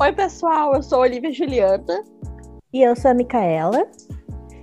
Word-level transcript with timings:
Oi, 0.00 0.12
pessoal, 0.12 0.76
eu 0.76 0.82
sou 0.82 0.98
a 0.98 1.06
Olivia 1.06 1.32
Juliana. 1.32 2.04
E 2.72 2.82
eu 2.82 2.94
sou 2.94 3.10
a 3.10 3.14
Micaela. 3.14 3.84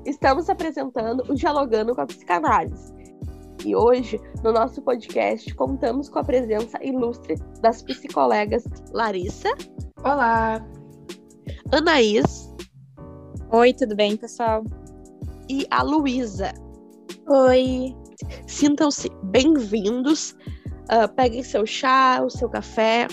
Estamos 0.05 0.50
apresentando 0.50 1.29
o 1.29 1.35
Dialogando 1.35 1.93
com 1.93 2.00
a 2.00 2.05
Psicanálise. 2.05 2.93
E 3.66 3.75
hoje, 3.75 4.17
no 4.45 4.53
nosso 4.53 4.82
podcast, 4.82 5.53
contamos 5.56 6.08
com 6.08 6.19
a 6.19 6.24
presença 6.24 6.82
ilustre 6.82 7.35
das 7.61 7.83
psicolegas 7.83 8.63
Larissa. 8.93 9.50
Olá! 10.05 10.66
Anaís. 11.74 12.50
Oi, 13.52 13.74
tudo 13.74 13.94
bem, 13.94 14.16
pessoal? 14.16 14.64
E 15.50 15.68
a 15.70 15.84
Luísa. 15.84 16.54
Oi! 17.28 17.94
Sintam-se 18.48 19.10
bem-vindos. 19.24 20.32
Uh, 20.90 21.14
peguem 21.14 21.44
seu 21.44 21.66
chá, 21.66 22.22
o 22.24 22.30
seu 22.30 22.48
café 22.48 23.10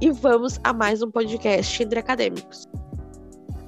e 0.00 0.10
vamos 0.10 0.58
a 0.64 0.72
mais 0.72 1.02
um 1.02 1.10
podcast 1.10 1.82
entre 1.82 1.98
acadêmicos. 1.98 2.68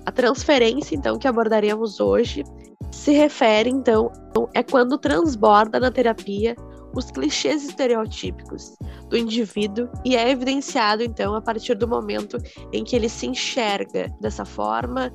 A 0.07 0.13
transferência, 0.13 0.95
então, 0.95 1.19
que 1.19 1.29
abordaremos 1.29 2.01
hoje 2.01 2.45
se 2.91 3.13
refere, 3.13 3.71
então, 3.71 4.11
é 4.53 4.63
quando 4.63 4.99
transborda 4.99 5.81
na 5.81 5.91
terapia 5.91 6.55
os 6.95 7.11
clichês 7.11 7.65
estereotípicos 7.65 8.77
do 9.09 9.17
indivíduo 9.17 9.89
e 10.05 10.17
é 10.17 10.31
evidenciado, 10.31 11.03
então, 11.03 11.35
a 11.35 11.41
partir 11.41 11.75
do 11.75 11.89
momento 11.89 12.39
em 12.73 12.85
que 12.85 12.95
ele 12.95 13.09
se 13.09 13.27
enxerga 13.27 14.09
dessa 14.21 14.45
forma, 14.45 15.13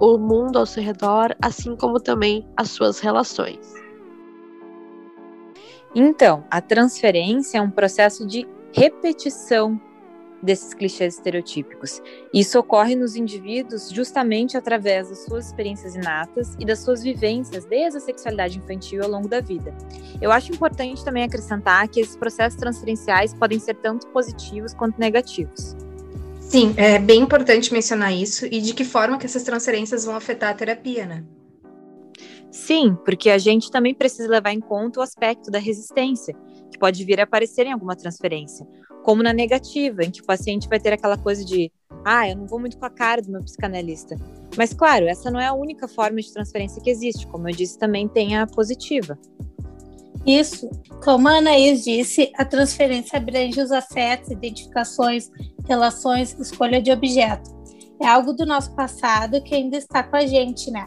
o 0.00 0.16
mundo 0.16 0.58
ao 0.58 0.66
seu 0.66 0.82
redor, 0.82 1.34
assim 1.42 1.76
como 1.76 2.00
também 2.00 2.48
as 2.56 2.70
suas 2.70 3.00
relações. 3.00 3.74
Então, 5.94 6.44
a 6.50 6.60
transferência 6.60 7.58
é 7.58 7.60
um 7.60 7.70
processo 7.70 8.26
de 8.26 8.46
repetição 8.72 9.80
desses 10.42 10.74
clichês 10.74 11.14
estereotípicos. 11.14 12.00
Isso 12.32 12.58
ocorre 12.58 12.94
nos 12.94 13.16
indivíduos 13.16 13.90
justamente 13.90 14.56
através 14.56 15.08
das 15.08 15.24
suas 15.24 15.46
experiências 15.46 15.94
inatas 15.94 16.54
e 16.58 16.64
das 16.64 16.80
suas 16.80 17.02
vivências 17.02 17.64
desde 17.64 17.98
a 17.98 18.00
sexualidade 18.00 18.58
infantil 18.58 19.02
ao 19.02 19.10
longo 19.10 19.28
da 19.28 19.40
vida. 19.40 19.74
Eu 20.20 20.30
acho 20.30 20.52
importante 20.52 21.04
também 21.04 21.24
acrescentar 21.24 21.88
que 21.88 22.00
esses 22.00 22.16
processos 22.16 22.58
transferenciais 22.58 23.34
podem 23.34 23.58
ser 23.58 23.74
tanto 23.74 24.06
positivos 24.08 24.74
quanto 24.74 24.98
negativos. 24.98 25.76
Sim, 26.40 26.74
é 26.78 26.98
bem 26.98 27.20
importante 27.20 27.72
mencionar 27.72 28.12
isso 28.12 28.46
e 28.46 28.60
de 28.60 28.72
que 28.72 28.84
forma 28.84 29.18
que 29.18 29.26
essas 29.26 29.42
transferências 29.42 30.06
vão 30.06 30.16
afetar 30.16 30.50
a 30.50 30.54
terapia, 30.54 31.04
né? 31.04 31.24
Sim, 32.50 32.96
porque 33.04 33.28
a 33.28 33.38
gente 33.38 33.70
também 33.70 33.94
precisa 33.94 34.28
levar 34.28 34.52
em 34.52 34.60
conta 34.60 35.00
o 35.00 35.02
aspecto 35.02 35.50
da 35.50 35.58
resistência, 35.58 36.34
que 36.70 36.78
pode 36.78 37.04
vir 37.04 37.20
a 37.20 37.24
aparecer 37.24 37.66
em 37.66 37.72
alguma 37.72 37.96
transferência 37.96 38.66
como 39.08 39.22
na 39.22 39.32
negativa, 39.32 40.04
em 40.04 40.10
que 40.10 40.20
o 40.20 40.26
paciente 40.26 40.68
vai 40.68 40.78
ter 40.78 40.92
aquela 40.92 41.16
coisa 41.16 41.42
de 41.42 41.72
ah, 42.04 42.28
eu 42.28 42.36
não 42.36 42.46
vou 42.46 42.60
muito 42.60 42.76
com 42.76 42.84
a 42.84 42.90
cara 42.90 43.22
do 43.22 43.30
meu 43.30 43.42
psicanalista. 43.42 44.16
Mas 44.54 44.74
claro, 44.74 45.06
essa 45.06 45.30
não 45.30 45.40
é 45.40 45.46
a 45.46 45.54
única 45.54 45.88
forma 45.88 46.20
de 46.20 46.30
transferência 46.30 46.82
que 46.82 46.90
existe, 46.90 47.26
como 47.26 47.48
eu 47.48 47.54
disse, 47.54 47.78
também 47.78 48.06
tem 48.06 48.36
a 48.36 48.46
positiva. 48.46 49.18
Isso, 50.26 50.68
como 51.02 51.26
a 51.26 51.38
Anaís 51.38 51.84
disse, 51.84 52.30
a 52.36 52.44
transferência 52.44 53.16
abrange 53.16 53.58
os 53.62 53.72
afetos, 53.72 54.30
identificações, 54.30 55.30
relações, 55.66 56.38
escolha 56.38 56.82
de 56.82 56.90
objeto. 56.90 57.50
É 58.00 58.06
algo 58.06 58.34
do 58.34 58.44
nosso 58.44 58.74
passado 58.74 59.42
que 59.42 59.54
ainda 59.54 59.78
está 59.78 60.02
com 60.02 60.16
a 60.16 60.26
gente, 60.26 60.70
né? 60.70 60.86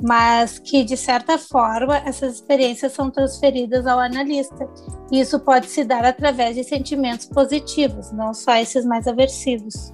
Mas 0.00 0.58
que, 0.58 0.84
de 0.84 0.96
certa 0.96 1.38
forma, 1.38 1.96
essas 1.98 2.34
experiências 2.34 2.92
são 2.92 3.10
transferidas 3.10 3.86
ao 3.86 3.98
analista. 3.98 4.68
E 5.10 5.20
isso 5.20 5.40
pode 5.40 5.66
se 5.66 5.84
dar 5.84 6.04
através 6.04 6.54
de 6.54 6.64
sentimentos 6.64 7.26
positivos, 7.26 8.12
não 8.12 8.32
só 8.32 8.56
esses 8.56 8.84
mais 8.84 9.06
aversivos. 9.06 9.92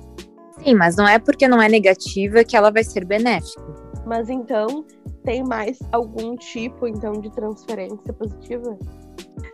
Sim, 0.62 0.74
mas 0.74 0.96
não 0.96 1.06
é 1.06 1.18
porque 1.18 1.48
não 1.48 1.60
é 1.60 1.68
negativa 1.68 2.44
que 2.44 2.56
ela 2.56 2.70
vai 2.70 2.84
ser 2.84 3.04
benéfica. 3.04 3.62
Mas 4.06 4.28
então, 4.28 4.84
tem 5.24 5.42
mais 5.42 5.78
algum 5.90 6.36
tipo 6.36 6.86
então 6.86 7.12
de 7.12 7.30
transferência 7.32 8.12
positiva? 8.12 8.78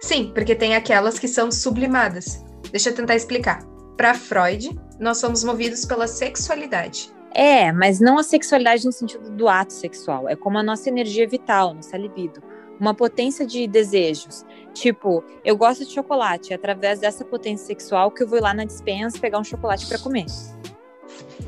Sim, 0.01 0.33
porque 0.35 0.55
tem 0.55 0.75
aquelas 0.75 1.19
que 1.19 1.29
são 1.29 1.51
sublimadas. 1.51 2.45
Deixa 2.71 2.91
eu 2.91 2.95
tentar 2.95 3.15
explicar. 3.15 3.65
Para 3.97 4.15
Freud, 4.15 4.71
nós 4.99 5.19
somos 5.19 5.45
movidos 5.45 5.85
pela 5.85 6.07
sexualidade. 6.07 7.13
É, 7.33 7.73
mas 7.73 8.01
não 8.01 8.19
a 8.19 8.23
sexualidade 8.23 8.85
no 8.85 8.93
sentido 8.93 9.31
do 9.31 9.49
ato 9.49 9.73
sexual. 9.73 10.29
É 10.29 10.35
como 10.35 10.59
a 10.59 10.63
nossa 10.63 10.89
energia 10.89 11.29
vital, 11.29 11.75
nossa 11.75 11.97
libido. 11.97 12.43
Uma 12.79 12.95
potência 12.95 13.47
de 13.47 13.67
desejos. 13.67 14.45
Tipo, 14.73 15.23
eu 15.45 15.57
gosto 15.57 15.85
de 15.85 15.93
chocolate. 15.93 16.53
É 16.53 16.57
através 16.57 16.99
dessa 16.99 17.25
potência 17.25 17.67
sexual 17.67 18.11
que 18.11 18.23
eu 18.23 18.29
vou 18.29 18.41
lá 18.41 18.55
na 18.55 18.65
dispensa 18.65 19.19
pegar 19.19 19.39
um 19.39 19.45
chocolate 19.45 19.87
para 19.87 19.99
comer. 19.99 20.27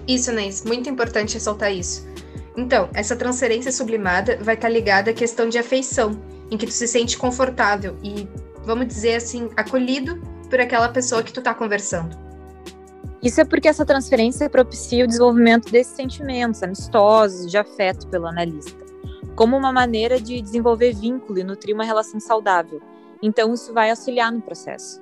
Isso, 0.06 0.31
Neis. 0.32 0.65
Muito 0.65 0.88
importante 0.88 1.34
ressaltar 1.34 1.72
isso. 1.72 2.06
Então, 2.56 2.88
essa 2.93 3.16
transferência 3.16 3.72
sublimada 3.72 4.37
vai 4.41 4.54
estar 4.54 4.69
tá 4.69 4.72
ligada 4.72 5.10
à 5.10 5.14
questão 5.14 5.49
de 5.49 5.59
afeição, 5.59 6.20
em 6.50 6.56
que 6.56 6.66
tu 6.66 6.72
se 6.72 6.87
sente 6.87 7.16
confortável 7.16 7.97
e, 8.03 8.28
vamos 8.64 8.87
dizer 8.87 9.14
assim, 9.14 9.49
acolhido 9.56 10.20
por 10.50 10.60
aquela 10.60 10.88
pessoa 10.91 11.22
que 11.22 11.32
tu 11.32 11.41
tá 11.41 11.54
conversando. 11.54 12.14
Isso 13.22 13.41
é 13.41 13.44
porque 13.44 13.69
essa 13.69 13.87
transferência 13.87 14.50
propicia 14.50 15.05
o 15.05 15.06
desenvolvimento 15.06 15.71
desses 15.71 15.94
sentimentos 15.94 16.62
amistosos, 16.62 17.49
de 17.49 17.56
afeto 17.56 18.09
pelo 18.09 18.27
analista, 18.27 18.84
como 19.37 19.56
uma 19.56 19.72
maneira 19.72 20.21
de 20.21 20.43
desenvolver 20.43 20.93
vínculo 20.93 21.38
e 21.38 21.44
nutrir 21.44 21.75
uma 21.75 21.84
relação 21.84 22.19
saudável. 22.19 22.81
Então, 23.22 23.55
isso 23.55 23.72
vai 23.72 23.91
auxiliar 23.91 24.32
no 24.32 24.41
processo. 24.41 25.00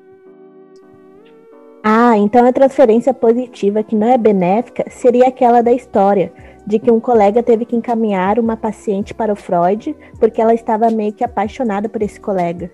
Ah, 1.83 2.15
então 2.19 2.47
a 2.47 2.53
transferência 2.53 3.15
positiva 3.15 3.83
que 3.83 3.97
não 3.97 4.07
é 4.07 4.19
benéfica 4.19 4.85
seria 4.91 5.29
aquela 5.29 5.63
da 5.63 5.73
história, 5.73 6.31
de 6.67 6.79
que 6.79 6.91
um 6.91 7.01
colega 7.01 7.43
teve 7.43 7.65
que 7.65 7.75
encaminhar 7.75 8.39
uma 8.39 8.55
paciente 8.55 9.15
para 9.15 9.33
o 9.33 9.37
Freud 9.37 9.97
porque 10.19 10.43
ela 10.43 10.53
estava 10.53 10.91
meio 10.91 11.15
que 11.15 11.25
apaixonada 11.25 11.89
por 11.89 12.03
esse 12.03 12.21
colega. 12.21 12.71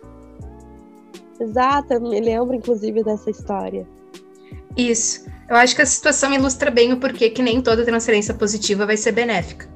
Exato, 1.39 1.95
eu 1.95 2.01
me 2.01 2.21
lembro 2.21 2.57
inclusive 2.57 3.05
dessa 3.05 3.31
história. 3.31 3.87
Isso. 4.77 5.25
Eu 5.49 5.57
acho 5.57 5.77
que 5.77 5.83
a 5.83 5.87
situação 5.87 6.33
ilustra 6.33 6.71
bem 6.71 6.93
o 6.93 6.97
porquê 6.99 7.31
que 7.31 7.43
nem 7.43 7.61
toda 7.61 7.85
transferência 7.85 8.35
positiva 8.35 8.85
vai 8.85 8.97
ser 8.97 9.13
benéfica. 9.13 9.69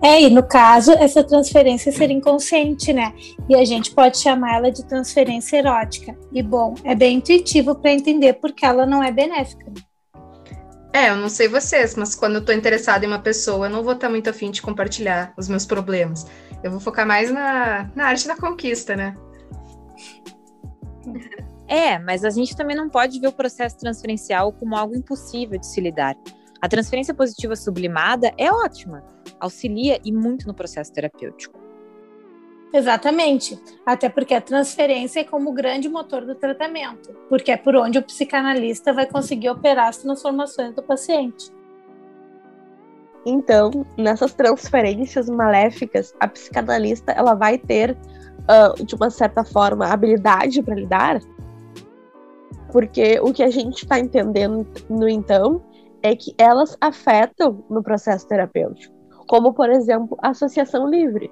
É, 0.00 0.22
e 0.22 0.30
no 0.30 0.44
caso, 0.44 0.92
essa 0.92 1.24
transferência 1.24 1.90
seria 1.90 2.16
inconsciente, 2.16 2.92
né? 2.92 3.12
E 3.48 3.56
a 3.56 3.64
gente 3.64 3.92
pode 3.92 4.18
chamar 4.18 4.56
ela 4.56 4.70
de 4.70 4.84
transferência 4.84 5.56
erótica. 5.56 6.16
E 6.32 6.42
bom, 6.42 6.74
é 6.84 6.94
bem 6.94 7.16
intuitivo 7.16 7.74
para 7.74 7.92
entender 7.92 8.34
porque 8.34 8.64
ela 8.64 8.86
não 8.86 9.02
é 9.02 9.10
benéfica. 9.10 9.66
É, 10.92 11.10
eu 11.10 11.16
não 11.16 11.28
sei 11.28 11.48
vocês, 11.48 11.96
mas 11.96 12.14
quando 12.14 12.36
eu 12.36 12.44
tô 12.44 12.52
interessada 12.52 13.04
em 13.04 13.08
uma 13.08 13.18
pessoa, 13.18 13.66
eu 13.66 13.70
não 13.70 13.82
vou 13.82 13.92
estar 13.92 14.08
muito 14.08 14.30
afim 14.30 14.50
de 14.50 14.62
compartilhar 14.62 15.32
os 15.36 15.48
meus 15.48 15.66
problemas. 15.66 16.26
Eu 16.62 16.70
vou 16.70 16.80
focar 16.80 17.06
mais 17.06 17.30
na, 17.30 17.90
na 17.94 18.06
arte 18.06 18.26
da 18.26 18.36
conquista, 18.36 18.96
né? 18.96 19.14
É, 21.68 21.98
mas 21.98 22.24
a 22.24 22.30
gente 22.30 22.56
também 22.56 22.74
não 22.74 22.88
pode 22.88 23.20
ver 23.20 23.28
o 23.28 23.32
processo 23.32 23.76
transferencial 23.76 24.50
como 24.52 24.74
algo 24.74 24.96
impossível 24.96 25.58
de 25.58 25.66
se 25.66 25.80
lidar. 25.80 26.16
A 26.60 26.68
transferência 26.68 27.14
positiva 27.14 27.54
sublimada 27.54 28.32
é 28.36 28.50
ótima, 28.50 29.04
auxilia 29.38 30.00
e 30.02 30.10
muito 30.10 30.46
no 30.46 30.54
processo 30.54 30.92
terapêutico. 30.92 31.58
Exatamente, 32.72 33.58
até 33.86 34.08
porque 34.08 34.34
a 34.34 34.40
transferência 34.40 35.20
é 35.20 35.24
como 35.24 35.50
o 35.50 35.54
grande 35.54 35.88
motor 35.88 36.26
do 36.26 36.34
tratamento, 36.34 37.14
porque 37.28 37.50
é 37.50 37.56
por 37.56 37.76
onde 37.76 37.98
o 37.98 38.02
psicanalista 38.02 38.92
vai 38.92 39.06
conseguir 39.06 39.48
operar 39.48 39.88
as 39.88 39.98
transformações 39.98 40.74
do 40.74 40.82
paciente. 40.82 41.50
Então, 43.24 43.86
nessas 43.96 44.34
transferências 44.34 45.28
maléficas, 45.28 46.14
a 46.20 46.28
psicanalista 46.28 47.12
ela 47.12 47.34
vai 47.34 47.56
ter, 47.56 47.92
uh, 47.92 48.84
de 48.84 48.94
uma 48.94 49.10
certa 49.10 49.44
forma, 49.44 49.86
habilidade 49.86 50.62
para 50.62 50.74
lidar? 50.74 51.20
Porque 52.72 53.18
o 53.20 53.32
que 53.32 53.42
a 53.42 53.50
gente 53.50 53.82
está 53.82 53.98
entendendo 53.98 54.66
no 54.88 55.08
então 55.08 55.62
é 56.02 56.14
que 56.14 56.34
elas 56.38 56.76
afetam 56.80 57.64
no 57.68 57.82
processo 57.82 58.26
terapêutico, 58.28 58.94
como 59.26 59.52
por 59.52 59.70
exemplo 59.70 60.16
a 60.22 60.30
associação 60.30 60.88
livre. 60.88 61.30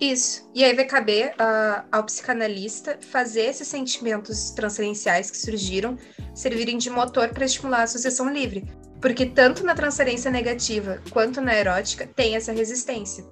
Isso. 0.00 0.48
E 0.54 0.62
aí 0.62 0.74
vai 0.74 0.84
caber 0.84 1.30
uh, 1.32 1.84
ao 1.90 2.04
psicanalista 2.04 2.98
fazer 3.00 3.46
esses 3.46 3.66
sentimentos 3.66 4.50
transferenciais 4.50 5.28
que 5.30 5.36
surgiram 5.36 5.96
servirem 6.34 6.78
de 6.78 6.88
motor 6.88 7.30
para 7.30 7.44
estimular 7.44 7.80
a 7.80 7.82
associação 7.82 8.30
livre. 8.30 8.64
Porque 9.00 9.26
tanto 9.26 9.64
na 9.64 9.74
transferência 9.74 10.30
negativa 10.30 11.00
quanto 11.10 11.40
na 11.40 11.54
erótica 11.54 12.06
tem 12.06 12.36
essa 12.36 12.52
resistência. 12.52 13.24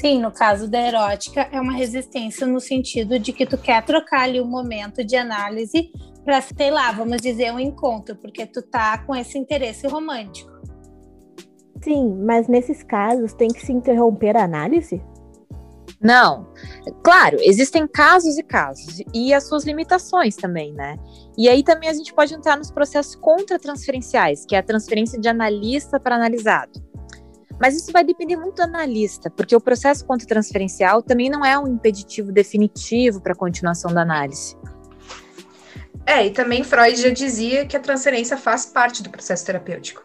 Sim, 0.00 0.18
no 0.18 0.32
caso 0.32 0.66
da 0.66 0.80
erótica, 0.80 1.46
é 1.52 1.60
uma 1.60 1.74
resistência 1.74 2.46
no 2.46 2.58
sentido 2.58 3.18
de 3.18 3.34
que 3.34 3.44
tu 3.44 3.58
quer 3.58 3.84
trocar 3.84 4.22
ali 4.22 4.40
um 4.40 4.48
momento 4.48 5.04
de 5.04 5.14
análise 5.14 5.92
para, 6.24 6.40
sei 6.40 6.70
lá, 6.70 6.90
vamos 6.90 7.20
dizer, 7.20 7.52
um 7.52 7.60
encontro, 7.60 8.16
porque 8.16 8.46
tu 8.46 8.62
tá 8.62 8.96
com 9.04 9.14
esse 9.14 9.36
interesse 9.36 9.86
romântico. 9.86 10.50
Sim, 11.82 12.16
mas 12.24 12.48
nesses 12.48 12.82
casos 12.82 13.34
tem 13.34 13.48
que 13.48 13.60
se 13.60 13.74
interromper 13.74 14.38
a 14.38 14.44
análise? 14.44 15.02
Não. 16.00 16.48
Claro, 17.04 17.36
existem 17.38 17.86
casos 17.86 18.38
e 18.38 18.42
casos, 18.42 19.02
e 19.12 19.34
as 19.34 19.46
suas 19.46 19.64
limitações 19.66 20.34
também, 20.34 20.72
né? 20.72 20.96
E 21.36 21.46
aí 21.46 21.62
também 21.62 21.90
a 21.90 21.92
gente 21.92 22.14
pode 22.14 22.32
entrar 22.32 22.56
nos 22.56 22.70
processos 22.70 23.14
contra-transferenciais, 23.16 24.46
que 24.46 24.56
é 24.56 24.60
a 24.60 24.62
transferência 24.62 25.20
de 25.20 25.28
analista 25.28 26.00
para 26.00 26.16
analisado. 26.16 26.88
Mas 27.60 27.76
isso 27.76 27.92
vai 27.92 28.02
depender 28.02 28.36
muito 28.36 28.56
do 28.56 28.62
analista, 28.62 29.28
porque 29.28 29.54
o 29.54 29.60
processo 29.60 30.04
contra-transferencial 30.06 31.02
também 31.02 31.28
não 31.28 31.44
é 31.44 31.58
um 31.58 31.68
impeditivo 31.68 32.32
definitivo 32.32 33.20
para 33.20 33.34
a 33.34 33.36
continuação 33.36 33.92
da 33.92 34.00
análise. 34.00 34.56
É, 36.06 36.26
e 36.26 36.30
também 36.30 36.64
Freud 36.64 37.00
já 37.00 37.10
dizia 37.10 37.66
que 37.66 37.76
a 37.76 37.80
transferência 37.80 38.36
faz 38.36 38.64
parte 38.64 39.02
do 39.02 39.10
processo 39.10 39.44
terapêutico. 39.44 40.02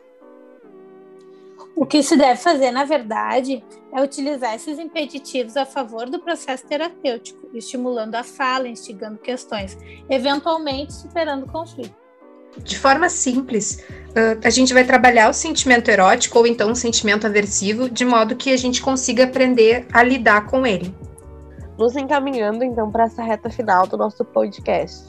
O 1.75 1.85
que 1.85 2.03
se 2.03 2.15
deve 2.15 2.39
fazer, 2.39 2.71
na 2.71 2.85
verdade, 2.85 3.63
é 3.93 4.01
utilizar 4.01 4.53
esses 4.55 4.77
impeditivos 4.77 5.57
a 5.57 5.65
favor 5.65 6.09
do 6.09 6.19
processo 6.19 6.65
terapêutico, 6.65 7.49
estimulando 7.53 8.15
a 8.15 8.23
fala, 8.23 8.67
instigando 8.67 9.17
questões, 9.17 9.77
eventualmente 10.09 10.93
superando 10.93 11.43
o 11.43 11.51
conflito. 11.51 12.04
De 12.63 12.77
forma 12.77 13.09
simples, 13.09 13.83
a 14.43 14.49
gente 14.49 14.73
vai 14.73 14.83
trabalhar 14.83 15.29
o 15.29 15.33
sentimento 15.33 15.89
erótico 15.89 16.39
ou 16.39 16.47
então 16.47 16.71
o 16.71 16.75
sentimento 16.75 17.27
aversivo, 17.27 17.89
de 17.89 18.05
modo 18.05 18.35
que 18.35 18.51
a 18.51 18.57
gente 18.57 18.81
consiga 18.81 19.25
aprender 19.25 19.85
a 19.91 20.01
lidar 20.03 20.47
com 20.47 20.65
ele. 20.65 20.93
Nos 21.77 21.95
encaminhando 21.95 22.63
então 22.63 22.89
para 22.89 23.05
essa 23.05 23.21
reta 23.21 23.49
final 23.49 23.85
do 23.85 23.97
nosso 23.97 24.23
podcast. 24.23 25.05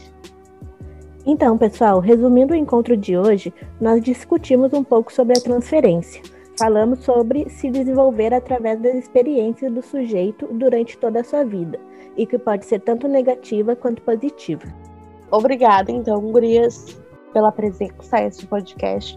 Então, 1.25 1.56
pessoal, 1.56 2.00
resumindo 2.00 2.52
o 2.52 2.56
encontro 2.56 2.96
de 2.96 3.16
hoje, 3.16 3.52
nós 3.81 4.02
discutimos 4.02 4.72
um 4.72 4.82
pouco 4.82 5.12
sobre 5.12 5.37
a 5.38 5.40
transferência 5.40 6.22
Falamos 6.58 7.00
sobre 7.00 7.50
se 7.50 7.70
desenvolver 7.70 8.32
através 8.32 8.81
das 8.81 8.94
experiências 8.94 9.70
do 9.70 9.82
sujeito 9.82 10.46
durante 10.52 10.96
toda 10.96 11.20
a 11.20 11.25
sua 11.25 11.44
vida, 11.44 11.78
e 12.16 12.25
que 12.25 12.38
pode 12.38 12.64
ser 12.64 12.81
tanto 12.81 13.06
negativa 13.06 13.76
quanto 13.76 14.00
positiva. 14.00 14.62
Obrigada, 15.31 15.92
então, 15.92 16.19
Gurias, 16.32 16.99
pela 17.36 17.52
presença 17.52 18.16
a 18.16 18.22
este 18.22 18.46
podcast, 18.46 19.14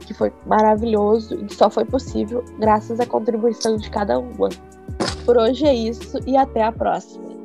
que, 0.00 0.12
foi 0.12 0.30
maravilhoso 0.44 1.34
e 1.34 1.54
só 1.54 1.70
foi 1.70 1.84
possível 1.86 2.44
graças 2.58 3.00
à 3.00 3.06
contribuição 3.06 3.78
de 3.78 3.88
cada 3.88 4.18
uma. 4.18 4.50
Por 5.24 5.38
hoje 5.38 5.64
é 5.64 5.74
isso 5.74 6.18
e 6.26 6.36
até 6.36 6.62
a 6.62 6.72
próxima. 6.72 7.37